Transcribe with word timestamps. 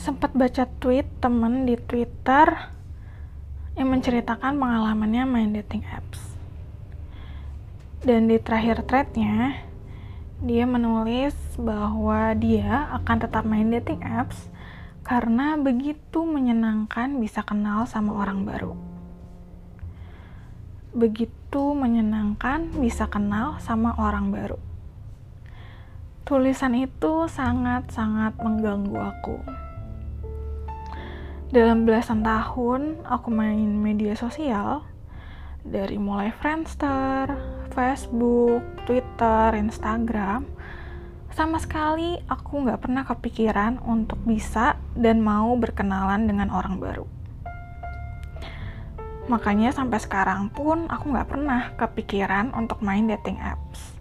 sempat 0.00 0.32
baca 0.32 0.64
tweet 0.80 1.04
temen 1.20 1.68
di 1.68 1.76
Twitter 1.76 2.72
yang 3.76 3.92
menceritakan 3.92 4.56
pengalamannya 4.56 5.28
main 5.28 5.52
dating 5.52 5.84
apps. 5.92 6.40
Dan 8.00 8.32
di 8.32 8.40
terakhir 8.40 8.88
threadnya, 8.88 9.60
dia 10.40 10.64
menulis 10.64 11.36
bahwa 11.60 12.32
dia 12.32 12.88
akan 12.96 13.16
tetap 13.20 13.44
main 13.44 13.68
dating 13.68 14.00
apps 14.00 14.48
karena 15.04 15.60
begitu 15.60 16.24
menyenangkan 16.24 17.20
bisa 17.20 17.44
kenal 17.44 17.84
sama 17.84 18.16
orang 18.16 18.48
baru. 18.48 18.72
Begitu 20.96 21.76
menyenangkan 21.76 22.72
bisa 22.80 23.04
kenal 23.04 23.60
sama 23.60 23.92
orang 24.00 24.32
baru. 24.32 24.56
Tulisan 26.24 26.72
itu 26.72 27.28
sangat-sangat 27.28 28.40
mengganggu 28.40 28.96
aku. 28.96 29.68
Dalam 31.50 31.82
belasan 31.82 32.22
tahun 32.22 33.02
aku 33.02 33.26
main 33.34 33.74
media 33.74 34.14
sosial, 34.14 34.86
dari 35.66 35.98
mulai 35.98 36.30
Friendster, 36.30 37.26
Facebook, 37.74 38.62
Twitter, 38.86 39.58
Instagram, 39.58 40.46
sama 41.34 41.58
sekali 41.58 42.22
aku 42.30 42.62
nggak 42.62 42.86
pernah 42.86 43.02
kepikiran 43.02 43.82
untuk 43.82 44.22
bisa 44.22 44.78
dan 44.94 45.26
mau 45.26 45.58
berkenalan 45.58 46.30
dengan 46.30 46.54
orang 46.54 46.78
baru. 46.78 47.06
Makanya 49.26 49.74
sampai 49.74 49.98
sekarang 49.98 50.54
pun 50.54 50.86
aku 50.86 51.10
nggak 51.10 51.34
pernah 51.34 51.74
kepikiran 51.74 52.54
untuk 52.54 52.78
main 52.78 53.10
dating 53.10 53.42
apps. 53.42 53.98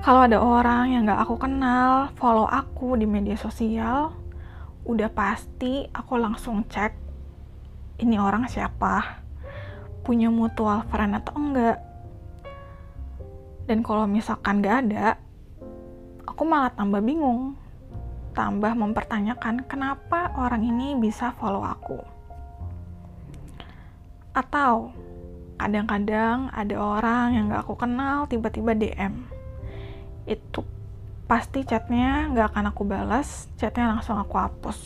Kalau 0.00 0.24
ada 0.24 0.40
orang 0.40 0.96
yang 0.96 1.04
nggak 1.04 1.28
aku 1.28 1.36
kenal, 1.36 2.08
follow 2.16 2.48
aku 2.48 2.96
di 2.96 3.04
media 3.04 3.36
sosial, 3.36 4.16
udah 4.88 5.12
pasti 5.12 5.84
aku 5.92 6.16
langsung 6.16 6.64
cek 6.64 7.08
ini 7.98 8.16
orang 8.16 8.46
siapa, 8.46 9.20
punya 10.06 10.32
mutual 10.32 10.86
friend 10.88 11.18
atau 11.18 11.34
enggak. 11.36 11.76
Dan 13.68 13.84
kalau 13.84 14.08
misalkan 14.08 14.64
gak 14.64 14.86
ada, 14.86 15.20
aku 16.24 16.42
malah 16.46 16.72
tambah 16.72 17.02
bingung, 17.04 17.58
tambah 18.32 18.72
mempertanyakan 18.72 19.66
kenapa 19.66 20.32
orang 20.38 20.64
ini 20.64 20.96
bisa 20.96 21.34
follow 21.36 21.60
aku. 21.66 22.00
Atau 24.32 24.94
kadang-kadang 25.58 26.54
ada 26.54 26.76
orang 26.78 27.34
yang 27.34 27.44
gak 27.50 27.66
aku 27.66 27.74
kenal 27.76 28.30
tiba-tiba 28.30 28.72
DM. 28.78 29.26
Itu 30.24 30.62
pasti 31.28 31.60
chatnya 31.60 32.32
nggak 32.32 32.56
akan 32.56 32.72
aku 32.72 32.88
balas, 32.88 33.52
chatnya 33.60 33.92
langsung 33.92 34.16
aku 34.16 34.40
hapus. 34.40 34.78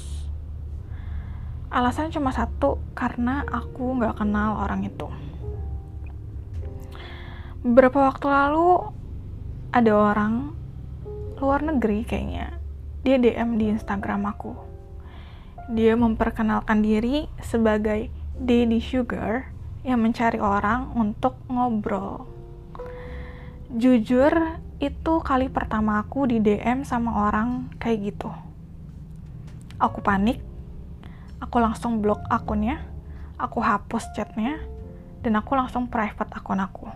Alasan 1.71 2.11
cuma 2.11 2.35
satu, 2.35 2.83
karena 2.99 3.47
aku 3.47 3.97
nggak 4.03 4.19
kenal 4.19 4.59
orang 4.59 4.83
itu. 4.83 5.07
Beberapa 7.63 8.11
waktu 8.11 8.27
lalu, 8.27 8.91
ada 9.71 9.93
orang 9.95 10.51
luar 11.39 11.63
negeri 11.63 12.03
kayaknya, 12.03 12.59
dia 13.07 13.23
DM 13.23 13.57
di 13.57 13.71
Instagram 13.71 14.27
aku. 14.27 14.53
Dia 15.71 15.95
memperkenalkan 15.95 16.83
diri 16.83 17.31
sebagai 17.39 18.11
Daddy 18.35 18.83
Sugar 18.83 19.55
yang 19.87 20.03
mencari 20.03 20.43
orang 20.43 20.91
untuk 20.99 21.39
ngobrol. 21.47 22.27
Jujur, 23.73 24.59
itu 24.83 25.23
kali 25.23 25.47
pertama 25.47 26.03
aku 26.03 26.27
di 26.27 26.43
DM 26.43 26.83
sama 26.83 27.31
orang 27.31 27.71
kayak 27.79 28.11
gitu. 28.11 28.35
Aku 29.79 30.03
panik, 30.03 30.43
aku 31.39 31.63
langsung 31.63 32.03
blok 32.03 32.19
akunnya, 32.27 32.83
aku 33.39 33.63
hapus 33.63 34.11
chatnya, 34.11 34.59
dan 35.23 35.39
aku 35.39 35.55
langsung 35.55 35.87
private 35.87 36.35
akun 36.35 36.59
aku. 36.59 36.91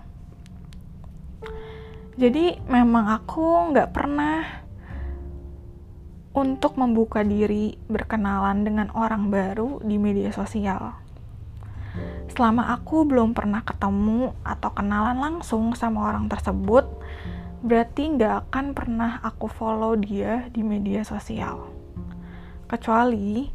Jadi 2.19 2.59
memang 2.67 3.07
aku 3.07 3.71
nggak 3.71 3.91
pernah 3.95 4.43
untuk 6.35 6.75
membuka 6.75 7.23
diri 7.23 7.79
berkenalan 7.87 8.67
dengan 8.67 8.91
orang 8.99 9.31
baru 9.31 9.79
di 9.87 9.95
media 9.95 10.35
sosial. 10.35 10.91
Selama 12.35 12.75
aku 12.75 13.07
belum 13.07 13.31
pernah 13.31 13.63
ketemu 13.63 14.35
atau 14.43 14.75
kenalan 14.75 15.17
langsung 15.23 15.71
sama 15.79 16.11
orang 16.11 16.27
tersebut, 16.27 16.85
berarti 17.67 18.15
nggak 18.15 18.47
akan 18.47 18.67
pernah 18.79 19.19
aku 19.27 19.51
follow 19.51 19.99
dia 19.99 20.47
di 20.55 20.63
media 20.63 21.03
sosial. 21.03 21.67
Kecuali 22.71 23.51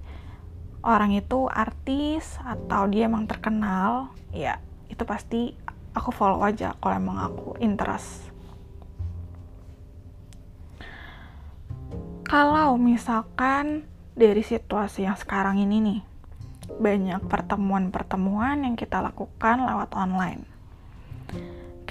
orang 0.83 1.15
itu 1.15 1.47
artis 1.47 2.35
atau 2.43 2.91
dia 2.91 3.07
emang 3.07 3.23
terkenal, 3.23 4.11
ya 4.35 4.59
itu 4.91 5.07
pasti 5.07 5.55
aku 5.95 6.11
follow 6.11 6.43
aja 6.43 6.75
kalau 6.83 6.95
emang 6.99 7.23
aku 7.23 7.55
interest. 7.63 8.27
Kalau 12.27 12.75
misalkan 12.75 13.87
dari 14.11 14.43
situasi 14.43 15.07
yang 15.07 15.15
sekarang 15.15 15.59
ini 15.63 15.77
nih, 15.79 16.01
banyak 16.83 17.23
pertemuan-pertemuan 17.31 18.67
yang 18.67 18.75
kita 18.75 18.99
lakukan 18.99 19.63
lewat 19.63 19.95
online 19.95 20.60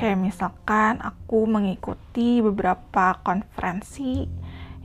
Kayak 0.00 0.16
misalkan 0.16 0.96
aku 1.04 1.44
mengikuti 1.44 2.40
beberapa 2.40 3.20
konferensi 3.20 4.24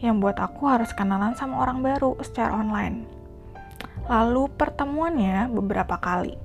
yang 0.04 0.20
buat 0.20 0.36
aku 0.36 0.68
harus 0.68 0.92
kenalan 0.92 1.40
sama 1.40 1.64
orang 1.64 1.80
baru 1.80 2.20
secara 2.20 2.52
online. 2.52 3.08
Lalu 4.12 4.52
pertemuannya 4.60 5.48
beberapa 5.48 5.96
kali. 6.04 6.36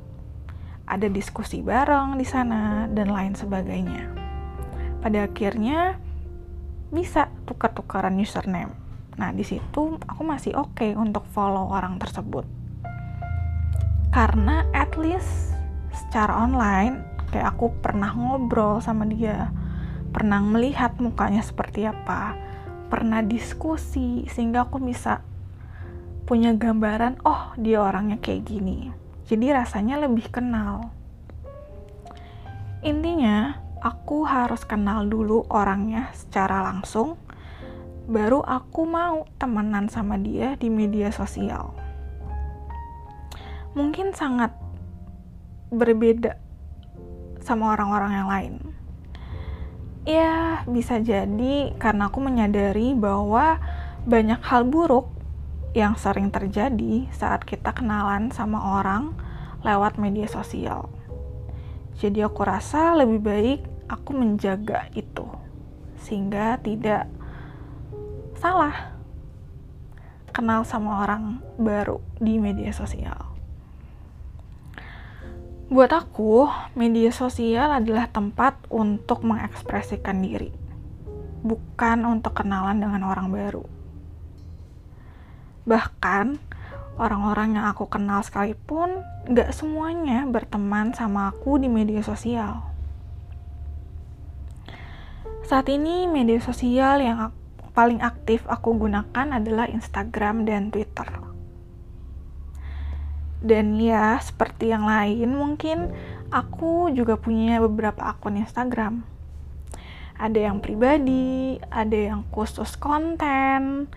Ada 0.86 1.10
diskusi 1.10 1.66
bareng 1.66 2.14
di 2.14 2.22
sana 2.22 2.86
dan 2.86 3.10
lain 3.10 3.34
sebagainya. 3.34 4.06
Pada 5.03 5.26
akhirnya 5.26 5.98
bisa 6.94 7.26
tukar-tukaran 7.50 8.14
username. 8.22 8.70
Nah, 9.19 9.34
di 9.34 9.42
situ 9.42 9.98
aku 9.98 10.22
masih 10.22 10.54
oke 10.54 10.78
okay 10.78 10.94
untuk 10.94 11.26
follow 11.34 11.75
orang 11.75 11.98
tersebut. 11.98 12.47
Karena 14.14 14.62
at 14.70 14.94
least 14.94 15.59
secara 15.91 16.38
online 16.38 17.09
kayak 17.30 17.56
aku 17.56 17.72
pernah 17.78 18.12
ngobrol 18.12 18.82
sama 18.82 19.06
dia 19.06 19.54
pernah 20.10 20.42
melihat 20.42 20.98
mukanya 20.98 21.41
seperti 21.41 21.86
apa 21.86 22.34
pernah 22.91 23.22
diskusi 23.22 24.26
sehingga 24.26 24.66
aku 24.66 24.82
bisa 24.82 25.22
punya 26.26 26.54
gambaran 26.54 27.22
oh 27.26 27.54
dia 27.58 27.82
orangnya 27.82 28.18
kayak 28.22 28.46
gini. 28.46 28.91
Jadi 29.26 29.50
rasanya 29.50 29.98
lebih 30.02 30.30
kenal. 30.30 30.91
Intinya 32.86 33.58
aku 33.82 34.26
harus 34.26 34.66
kenal 34.66 35.06
dulu 35.06 35.47
orangnya 35.50 36.10
secara 36.14 36.62
langsung 36.66 37.18
baru 38.10 38.42
aku 38.42 38.86
mau 38.86 39.26
temenan 39.38 39.86
sama 39.86 40.18
dia 40.18 40.58
di 40.58 40.66
media 40.66 41.14
sosial. 41.14 41.70
Mungkin 43.78 44.14
sangat 44.14 44.50
berbeda 45.70 46.34
sama 47.41 47.75
orang-orang 47.75 48.12
yang 48.12 48.28
lain. 48.28 48.55
Ya, 50.09 50.65
bisa 50.65 50.97
jadi 50.99 51.77
karena 51.77 52.09
aku 52.09 52.25
menyadari 52.25 52.97
bahwa 52.97 53.61
banyak 54.09 54.41
hal 54.41 54.65
buruk 54.65 55.12
yang 55.77 55.95
sering 55.95 56.33
terjadi 56.34 57.06
saat 57.15 57.47
kita 57.47 57.71
kenalan 57.71 58.33
sama 58.34 58.81
orang 58.81 59.15
lewat 59.62 60.01
media 60.01 60.27
sosial. 60.27 60.89
Jadi 62.01 62.25
aku 62.25 62.42
rasa 62.42 62.97
lebih 62.97 63.21
baik 63.21 63.60
aku 63.86 64.16
menjaga 64.16 64.89
itu 64.97 65.28
sehingga 66.01 66.57
tidak 66.65 67.07
salah 68.41 68.97
kenal 70.33 70.65
sama 70.65 71.04
orang 71.04 71.45
baru 71.60 72.01
di 72.16 72.41
media 72.41 72.72
sosial. 72.72 73.29
Buat 75.71 75.95
aku, 75.95 76.51
media 76.75 77.15
sosial 77.15 77.71
adalah 77.71 78.11
tempat 78.11 78.59
untuk 78.75 79.22
mengekspresikan 79.22 80.19
diri, 80.19 80.51
bukan 81.47 82.11
untuk 82.11 82.43
kenalan 82.43 82.83
dengan 82.83 83.07
orang 83.07 83.31
baru. 83.31 83.63
Bahkan, 85.71 86.43
orang-orang 86.99 87.55
yang 87.55 87.71
aku 87.71 87.87
kenal 87.87 88.19
sekalipun 88.27 89.07
gak 89.31 89.55
semuanya 89.55 90.27
berteman 90.27 90.91
sama 90.91 91.31
aku 91.31 91.63
di 91.63 91.71
media 91.71 92.03
sosial. 92.03 92.67
Saat 95.47 95.71
ini, 95.71 96.11
media 96.11 96.43
sosial 96.43 96.99
yang 96.99 97.31
paling 97.78 98.03
aktif 98.03 98.43
aku 98.51 98.75
gunakan 98.75 99.39
adalah 99.39 99.71
Instagram 99.71 100.51
dan 100.51 100.75
Twitter 100.75 101.29
dan 103.41 103.77
ya 103.81 104.21
seperti 104.21 104.72
yang 104.72 104.84
lain 104.84 105.33
mungkin 105.33 105.92
aku 106.28 106.92
juga 106.92 107.16
punya 107.16 107.60
beberapa 107.60 108.13
akun 108.13 108.41
Instagram 108.41 109.04
ada 110.21 110.39
yang 110.39 110.60
pribadi 110.60 111.57
ada 111.72 111.97
yang 111.97 112.28
khusus 112.28 112.77
konten 112.77 113.89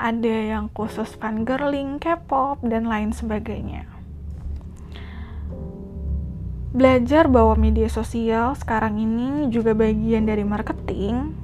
ada 0.00 0.32
yang 0.32 0.72
khusus 0.72 1.12
fangirling, 1.20 2.00
K-pop, 2.00 2.64
dan 2.64 2.88
lain 2.88 3.12
sebagainya. 3.12 3.84
Belajar 6.72 7.28
bahwa 7.28 7.52
media 7.60 7.92
sosial 7.92 8.56
sekarang 8.56 8.96
ini 8.96 9.52
juga 9.52 9.76
bagian 9.76 10.24
dari 10.24 10.40
marketing, 10.40 11.36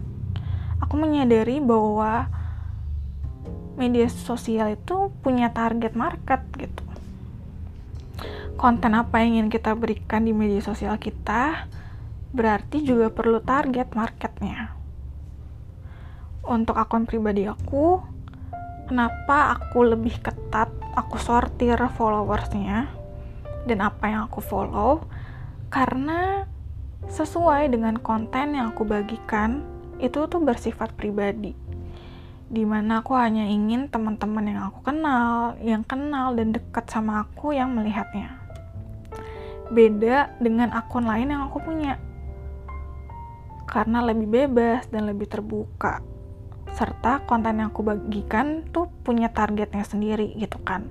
aku 0.80 0.94
menyadari 0.96 1.60
bahwa 1.60 2.32
media 3.76 4.08
sosial 4.08 4.72
itu 4.72 5.12
punya 5.20 5.52
target 5.52 5.92
market 5.92 6.40
gitu. 6.56 6.85
Konten 8.56 8.96
apa 8.96 9.20
yang 9.20 9.36
ingin 9.36 9.48
kita 9.52 9.76
berikan 9.76 10.24
di 10.24 10.32
media 10.32 10.64
sosial 10.64 10.96
kita 10.96 11.68
berarti 12.32 12.80
juga 12.80 13.12
perlu 13.12 13.44
target 13.44 13.92
marketnya. 13.92 14.72
Untuk 16.40 16.80
akun 16.80 17.04
pribadi 17.04 17.44
aku, 17.44 18.00
kenapa 18.88 19.60
aku 19.60 19.92
lebih 19.92 20.16
ketat, 20.24 20.72
aku 20.96 21.20
sortir 21.20 21.76
followersnya 22.00 22.88
dan 23.68 23.78
apa 23.84 24.08
yang 24.08 24.24
aku 24.24 24.40
follow, 24.40 25.04
karena 25.68 26.48
sesuai 27.12 27.68
dengan 27.68 28.00
konten 28.00 28.56
yang 28.56 28.72
aku 28.72 28.88
bagikan 28.88 29.60
itu 30.00 30.24
tuh 30.32 30.40
bersifat 30.40 30.96
pribadi 30.96 31.66
di 32.46 32.62
mana 32.62 33.02
aku 33.02 33.18
hanya 33.18 33.42
ingin 33.42 33.90
teman-teman 33.90 34.46
yang 34.46 34.70
aku 34.70 34.86
kenal, 34.86 35.58
yang 35.58 35.82
kenal 35.82 36.30
dan 36.38 36.54
dekat 36.54 36.86
sama 36.86 37.26
aku 37.26 37.50
yang 37.50 37.74
melihatnya. 37.74 38.35
Beda 39.72 40.34
dengan 40.38 40.70
akun 40.74 41.06
lain 41.06 41.32
yang 41.32 41.48
aku 41.50 41.58
punya. 41.62 41.98
Karena 43.66 44.02
lebih 44.04 44.28
bebas 44.30 44.86
dan 44.90 45.10
lebih 45.10 45.26
terbuka. 45.26 46.02
Serta 46.74 47.24
konten 47.24 47.62
yang 47.62 47.72
aku 47.74 47.82
bagikan 47.82 48.66
tuh 48.70 48.90
punya 49.02 49.32
targetnya 49.32 49.82
sendiri 49.82 50.34
gitu 50.38 50.62
kan. 50.62 50.90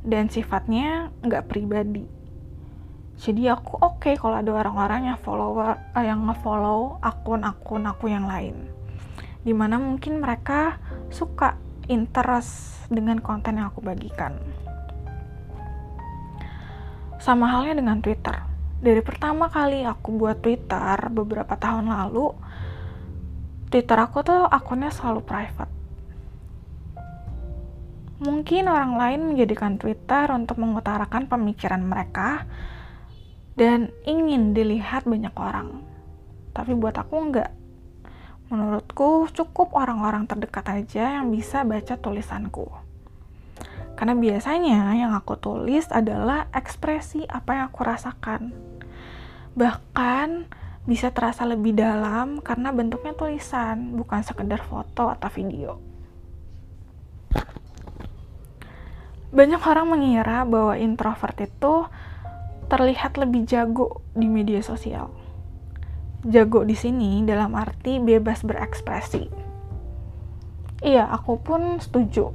Dan 0.00 0.28
sifatnya 0.28 1.12
nggak 1.24 1.46
pribadi. 1.48 2.04
Jadi 3.20 3.52
aku 3.52 3.76
oke 3.80 4.00
okay 4.00 4.14
kalau 4.16 4.40
ada 4.40 4.48
orang-orang 4.48 5.12
yang 5.12 5.18
follower 5.20 5.76
eh, 5.92 6.04
yang 6.08 6.24
nge-follow 6.24 6.96
akun-akun 7.04 7.84
aku 7.84 8.08
yang 8.08 8.24
lain 8.24 8.80
di 9.40 9.56
mana 9.56 9.80
mungkin 9.80 10.20
mereka 10.20 10.76
suka 11.08 11.56
interest 11.88 12.84
dengan 12.92 13.18
konten 13.24 13.56
yang 13.56 13.72
aku 13.72 13.80
bagikan. 13.80 14.36
Sama 17.20 17.52
halnya 17.52 17.76
dengan 17.78 18.00
Twitter. 18.00 18.32
Dari 18.80 19.04
pertama 19.04 19.52
kali 19.52 19.84
aku 19.84 20.16
buat 20.16 20.40
Twitter 20.40 20.96
beberapa 21.12 21.52
tahun 21.52 21.92
lalu, 21.92 22.32
Twitter 23.68 23.98
aku 24.00 24.24
tuh 24.24 24.48
akunnya 24.48 24.88
selalu 24.88 25.20
private. 25.20 25.72
Mungkin 28.24 28.68
orang 28.68 28.96
lain 28.96 29.20
menjadikan 29.32 29.76
Twitter 29.76 30.32
untuk 30.32 30.56
mengutarakan 30.60 31.28
pemikiran 31.28 31.84
mereka 31.84 32.48
dan 33.52 33.92
ingin 34.08 34.56
dilihat 34.56 35.04
banyak 35.04 35.32
orang. 35.36 35.84
Tapi 36.56 36.72
buat 36.72 36.96
aku 36.96 37.14
enggak 37.20 37.60
Menurutku, 38.50 39.30
cukup 39.30 39.78
orang-orang 39.78 40.26
terdekat 40.26 40.66
aja 40.66 41.22
yang 41.22 41.30
bisa 41.30 41.62
baca 41.62 41.94
tulisanku. 41.94 42.89
Karena 44.00 44.16
biasanya 44.16 44.96
yang 44.96 45.12
aku 45.12 45.36
tulis 45.36 45.84
adalah 45.92 46.48
ekspresi 46.56 47.28
apa 47.28 47.60
yang 47.60 47.64
aku 47.68 47.84
rasakan. 47.84 48.56
Bahkan 49.52 50.48
bisa 50.88 51.12
terasa 51.12 51.44
lebih 51.44 51.76
dalam 51.76 52.40
karena 52.40 52.72
bentuknya 52.72 53.12
tulisan, 53.12 53.92
bukan 53.92 54.24
sekedar 54.24 54.64
foto 54.64 55.12
atau 55.12 55.28
video. 55.28 55.76
Banyak 59.36 59.60
orang 59.60 59.86
mengira 59.92 60.48
bahwa 60.48 60.80
introvert 60.80 61.36
itu 61.44 61.84
terlihat 62.72 63.20
lebih 63.20 63.44
jago 63.44 64.00
di 64.16 64.24
media 64.24 64.64
sosial 64.64 65.20
jago 66.26 66.68
di 66.68 66.76
sini 66.76 67.24
dalam 67.24 67.56
arti 67.56 67.96
bebas 67.96 68.44
berekspresi. 68.44 69.24
Iya, 70.84 71.08
aku 71.08 71.40
pun 71.40 71.80
setuju. 71.80 72.32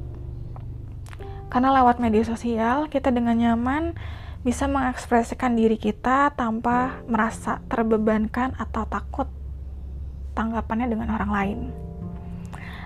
Karena 1.55 1.71
lewat 1.71 2.03
media 2.03 2.27
sosial, 2.27 2.91
kita 2.91 3.15
dengan 3.15 3.39
nyaman 3.39 3.95
bisa 4.43 4.67
mengekspresikan 4.67 5.55
diri 5.55 5.79
kita 5.79 6.35
tanpa 6.35 6.99
merasa 7.07 7.63
terbebankan 7.71 8.59
atau 8.59 8.83
takut 8.83 9.31
tanggapannya 10.35 10.91
dengan 10.91 11.15
orang 11.15 11.31
lain. 11.31 11.59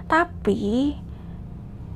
Tapi, 0.05 0.93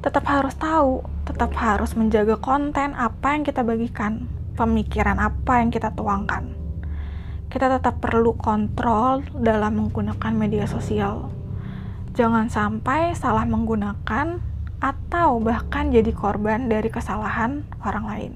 tetap 0.02 0.26
harus 0.26 0.58
tahu, 0.58 1.06
tetap 1.30 1.54
harus 1.62 1.94
menjaga 1.94 2.42
konten 2.42 2.98
apa 2.98 3.38
yang 3.38 3.46
kita 3.46 3.62
bagikan, 3.62 4.26
pemikiran 4.58 5.22
apa 5.22 5.62
yang 5.62 5.70
kita 5.70 5.94
tuangkan 5.94 6.64
kita 7.54 7.70
tetap 7.70 8.02
perlu 8.02 8.34
kontrol 8.34 9.22
dalam 9.38 9.78
menggunakan 9.78 10.34
media 10.34 10.66
sosial. 10.66 11.30
Jangan 12.18 12.50
sampai 12.50 13.14
salah 13.14 13.46
menggunakan 13.46 14.53
atau 14.84 15.40
bahkan 15.40 15.96
jadi 15.96 16.12
korban 16.12 16.68
dari 16.68 16.92
kesalahan 16.92 17.64
orang 17.80 18.06
lain. 18.06 18.34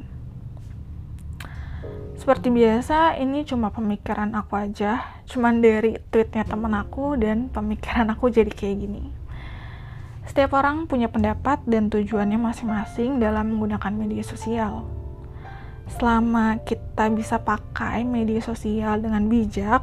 Seperti 2.15 2.47
biasa, 2.47 3.19
ini 3.19 3.43
cuma 3.43 3.67
pemikiran 3.75 4.31
aku 4.31 4.55
aja, 4.55 5.03
cuman 5.27 5.59
dari 5.59 5.99
tweetnya 6.07 6.47
temen 6.47 6.71
aku 6.71 7.19
dan 7.19 7.51
pemikiran 7.51 8.07
aku 8.15 8.31
jadi 8.31 8.47
kayak 8.47 8.77
gini. 8.79 9.03
Setiap 10.23 10.55
orang 10.55 10.87
punya 10.87 11.11
pendapat 11.11 11.67
dan 11.67 11.91
tujuannya 11.91 12.39
masing-masing 12.39 13.19
dalam 13.19 13.51
menggunakan 13.55 13.91
media 13.91 14.23
sosial 14.23 14.87
selama 15.87 16.59
kita 16.67 17.07
bisa 17.15 17.39
pakai 17.39 18.03
media 18.03 18.43
sosial 18.43 18.99
dengan 18.99 19.31
bijak, 19.31 19.79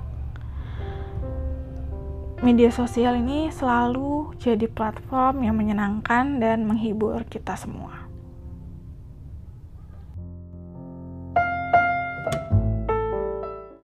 media 2.40 2.72
sosial 2.72 3.20
ini 3.20 3.52
selalu 3.52 4.34
jadi 4.40 4.66
platform 4.66 5.44
yang 5.46 5.54
menyenangkan 5.54 6.40
dan 6.40 6.64
menghibur 6.66 7.22
kita 7.28 7.54
semua. 7.54 8.03